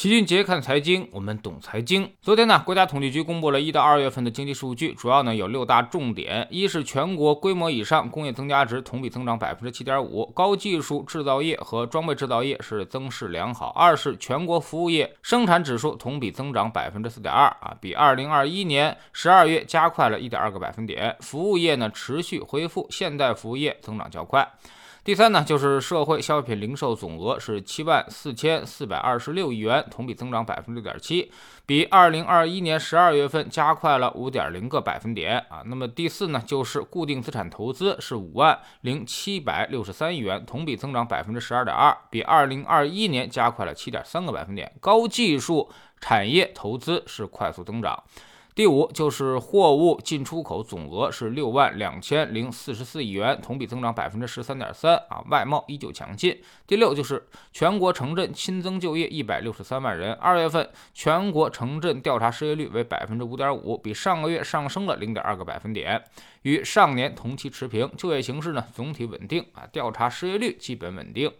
[0.00, 2.10] 齐俊杰看财经，我们懂财经。
[2.22, 21.14] 昨天呢，国家统计局公布了一到二月份的经济数据，主要呢有六大重点：一是全国规模以上工业增加值同比增长百分之七点五，高技术制造业和装备制造业是增势良好；二是全国服务业生产指数同比增长百分之四点二，啊，比二零二一年十二月加快了一点二个百分点。
[21.20, 24.50] 服务业呢持续恢复，现代服务业增长较快。
[25.02, 31.32] 第三呢，就是社会消费品零售总额是七万四千四百二十六亿元，同比增长百分之六点七，
[31.64, 35.62] 比二零二一年十二月份加快了五点零个百分点啊。
[35.64, 44.70] 那么第四呢，就是固定资产投资是五万零七百六十三亿元，同比增长百分之十二点二，比二零二一年加快了七点三个百分点。
[44.80, 48.04] 高技术产业投资是快速增长。
[48.60, 56.38] 第五就是货物进出口总额是六万两千零四十四亿元，同比增长百分之十三点三啊，外贸依旧强劲。
[56.66, 66.04] 第六就是全国城镇新增就业一百六十三万人，二月份全国城镇调查失业率为百分之五点五，比上个月上升了零点二个百分点，
[66.42, 67.90] 与上年同期持平。
[67.96, 71.32] 就业形势呢总体稳定啊，调查失业率基本稳定。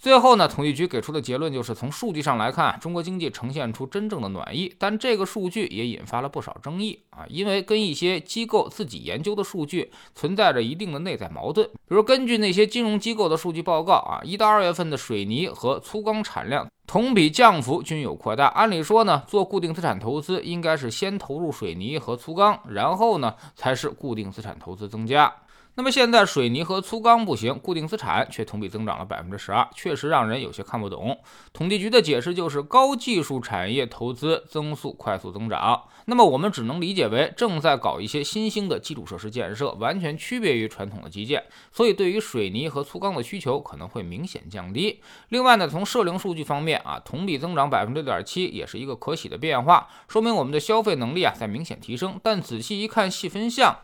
[0.00, 4.72] 最后呢，统计局给出的结论就是，从数据上来看，中国经济呈现出真正的暖意。
[4.78, 11.66] 但这个数据也引发了不少争议啊，因为跟一些机构自己研究的数据存在着一定的内在矛盾。
[11.66, 18.46] 比如，根据那些金融机构的数据报告啊，一到二月份的水泥和粗钢产量同比降幅均有扩大。
[18.46, 25.30] 按理说呢，做固定资产投资应该是先投入水泥和粗钢，然后呢才是固定资产投资增加。
[25.74, 31.16] 那么现在水泥和粗钢不行，固定资产却同比增长了百分之十二，确实让人有些看不懂。
[31.52, 35.84] 统计局的解释就是高技术产业投资增速快速增长。
[36.06, 45.00] 那么我们只能理解为正在搞一些新兴的基础设施建设，完全区别于传统的基建，所以对于水泥和粗钢的需求可能会明显降低。
[45.28, 52.20] 另外呢，从社零数据方面啊，同比增长百分之六点七，也是一个可喜的变化，说明我们的消费能力啊在明显提升。
[52.22, 53.78] 但仔细一看细分项。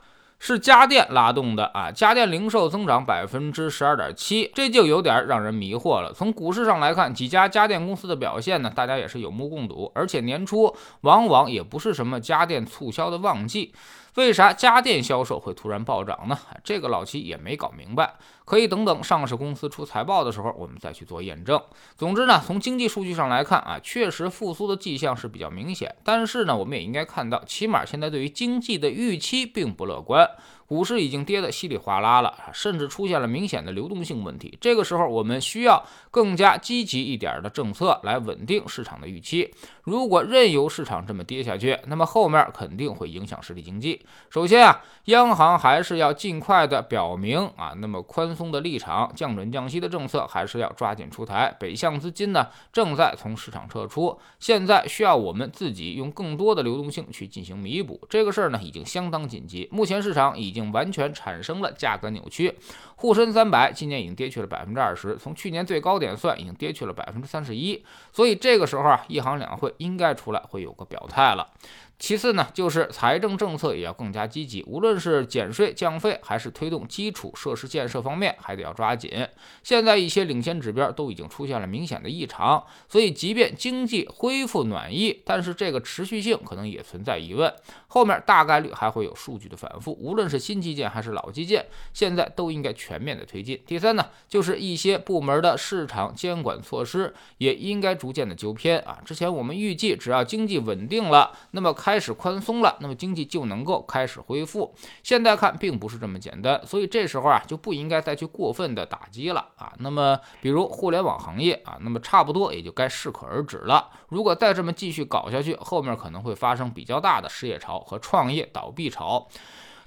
[0.46, 6.12] 是家电拉动的啊，家电零售增长百分之十二点七，这就有点让人迷惑了。
[6.12, 13.72] 从股市上来看，几家家电公司的表现呢，大家也是有目共睹，而且年初往往也不是什么家电促销的旺季。
[14.16, 16.38] 为啥家电销售会突然暴涨呢？
[16.62, 18.14] 这个老七也没搞明白，
[18.44, 21.60] 可以等等上市公司出财报的时候，我们再去做验证。
[21.96, 25.96] 总之呢，从经济数据上来看啊，确实复苏的迹象是比较明显。
[26.04, 30.30] 但是呢，我们也应该看到，起码现在对于经济的预期并不乐观。
[30.34, 30.40] up.
[30.66, 34.56] 股市已经跌得稀里哗啦了，甚至出现了明显的流动性问题。
[34.60, 39.52] 这个时候，我们需要更加积极一点的政策来稳定市场的预期。
[39.82, 44.00] 如果任由市场这么跌下去，那么后面肯定会影响实体经济。
[44.30, 51.54] 首先啊，央行还是要尽快的表明啊，那么宽松的立场，降准降息的政策还是要抓紧出台。
[51.60, 58.00] 北向资金呢正在从市场撤出，现在需要我们自己用更多的流动性去进行弥补。
[58.08, 59.68] 这个事儿呢已经相当紧急。
[59.70, 62.56] 目前市场已已经完全产生了价格扭曲，
[62.94, 67.84] 沪深三百今年已经跌去了百分之二十，从去年最高点算，已经跌去了百分之三十一。
[68.12, 71.50] 所以这个时候啊，一行两会应该出来会有个表态了。
[71.96, 79.26] 其次呢，就是财政政策也要更加积极，无论是减税降费，还是推动基础设施建设方面，还得要抓紧。
[79.62, 87.52] 现在一些领先指标都已经出现了明显的异常，所以即便经济恢复暖意，但是这个持续性可能也存在疑问。
[87.86, 93.58] 后面大概率还会有数据的反复，无论是新基建还是老基建，现在都应该全面的推进。
[93.64, 98.98] 第三呢，就是一些部门的市场监管措施也应该逐渐的纠偏啊。
[99.04, 104.74] 之前我们预计，只要经济稳定了，那么开始宽松了，那么经济就能够开始恢复。
[105.02, 109.70] 现在看并不是这么简单，所以这时候啊就不应该再去过分的打击了啊。
[109.80, 113.90] 那么比如互联网行业啊，那么差不多也就该适可而止了。
[114.08, 119.28] 如果再这么继续搞下去，后面可能会发生比较大的失业潮和创业倒闭潮。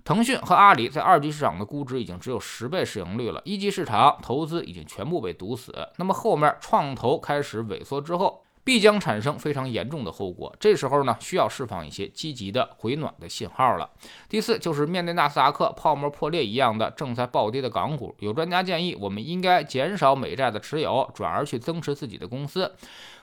[0.05, 5.73] 腾讯和阿里在二级市场的估值已经只有十倍市盈率了，一级市场投资已经全部被堵死。
[5.97, 8.43] 那么后面创投开始萎缩之后。
[8.67, 10.53] 必将产生非常严重的后果。
[10.59, 13.89] 这时候呢，需要释放一些积极的回暖的信号了。
[14.27, 22.69] 第四，就是面对纳斯达克泡沫破裂一样的正在暴跌的港股，有专家建议，我们应该减少美债的持有，转而去增持自己的公司。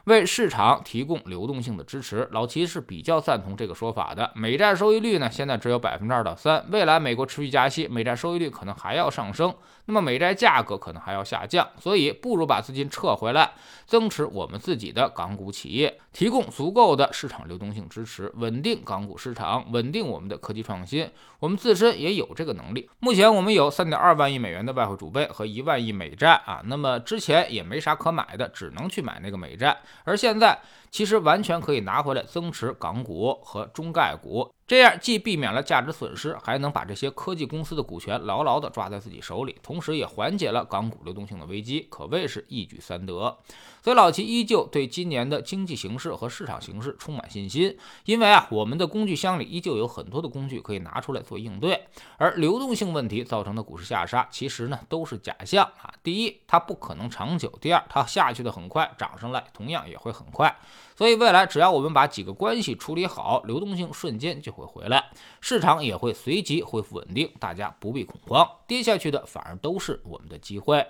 [0.05, 4.31] 为市场提供流动性的支持，老齐是比较赞同这个说法的。
[4.35, 9.55] 美债收益率呢，现在只有百分之二到三，未来美国持续加息，美债收益率可能还要上升，
[9.87, 13.53] 那么美债价格可能还要下降，所以不如把资金撤回来，
[13.87, 21.09] 增持我们自己的港股企业，提供足够的市场流动性支持，稳定港股市场，稳定我们的科技创新。
[21.41, 22.89] 我们自身也有这个能力。
[23.01, 29.77] 目前我们有三点二万亿美元的外汇储备和一万亿美债啊，那么之前也没啥可买的，只能去买那个美债。
[30.03, 30.59] 而现在
[30.91, 34.53] 其实完全可以拿回来增持港股和中概股。
[34.67, 43.37] 这样既避免了价值损失，还能把这些科技公司的股权牢牢地抓在自己手里，同时也缓解了港股流动性的危机，可谓是一举三得。
[43.83, 47.77] 所以老齐依旧对今年的经济形势和市场形势充满信心，
[48.07, 51.87] 因为啊，我们的工具箱里依旧有很多的工具可以拿出来做应对。
[52.17, 55.93] 而流动性问题造成的股市下杀，其实呢都是假象啊。
[56.03, 60.57] 第一，它不可能长久；第二，它下去的很快，涨上来同样也会很快。
[60.97, 65.11] 所以未来只要我们把几个关系处理好，流动性瞬间就会回来，
[65.41, 70.87] 市场也会随即恢复稳定，大家不必恐慌，跌下去的反而都是我们的机会。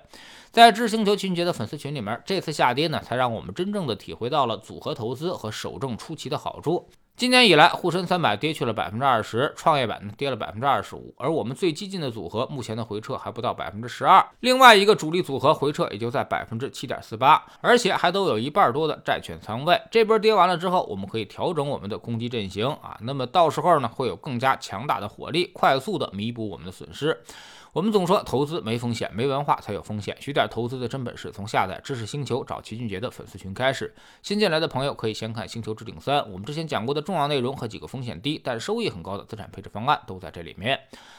[0.51, 6.89] 在知星球群杰的粉丝群里面，这次下跌呢，才让我们真正的体会到了组合投资和守正出奇的好处。
[7.17, 19.81] 今年以来，沪深三百跌去了百分之二十，创业板呢跌了百分之二十五，而我们最激进的组合目前的回撤还不到百分之十二，另外一个主力组合回撤也就在百分之七点四八，而且还都有一半多的债券仓位。
[19.93, 27.23] 这波跌完了之后，我们可以调整我们的攻击阵型啊，那么到时候呢会有更加强大的火力，快速的弥补我们的损失。
[27.75, 30.17] 我们总说投资没风险，没文化才有风险。
[30.21, 33.93] 学点投资的真本事，从下载知识星球找齐俊杰的粉丝群开始。
[34.23, 40.79] 新进来的朋友可以先看《星球置顶三》，我们之前讲过的重要内容和几个风险低但收益很高的资产配置方案都在这里面。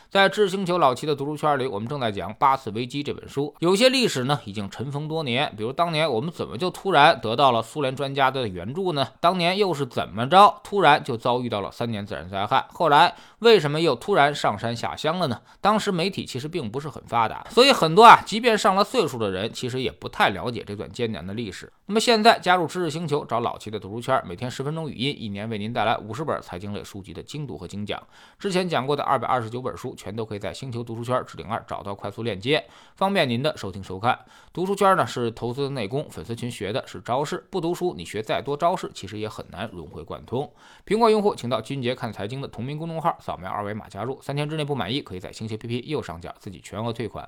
[0.09, 3.53] 在知识星球老齐的读书圈里，我们正在讲《八次危机》这本书。
[3.59, 9.05] 有些历史呢已经尘封多年，比如当年我们怎么就突然得到了苏联专家的援助呢？
[9.19, 12.65] 当年又是怎么着突然就遭遇到了三年自然灾害？
[12.71, 15.41] 后来为什么又突然上山下乡了呢？
[15.59, 21.71] 当时媒体其实并不是很发达，所以很多啊，即便上了岁数的人，其实也不太了解这段艰难的历史。
[21.87, 28.01] 那么现在加入知识星球，找老齐的读书圈，每天十分钟语音，一年为您带来五十本财经类书籍的精读和精讲。
[28.39, 29.93] 之前讲过的二百二十九本书。
[29.95, 32.65] 全都可以在星球读书圈置顶二找到快速链接，
[32.95, 34.17] 方便您的收听收看。
[34.51, 37.45] 读书圈呢是投资的内功，粉丝群学的是招式。
[37.51, 40.51] 不读书，你学再多招式，其实也很难融会贯通。
[40.85, 44.19] 苹果用户请到君杰看财经的同名公众号，扫描二维码加入。
[44.23, 47.27] 三天之内不满意，可以在星球 APP 右上角自己全额退款。